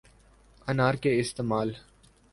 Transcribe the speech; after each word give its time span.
انار 0.67 0.93
کے 0.93 1.19
استعمال 1.19 1.73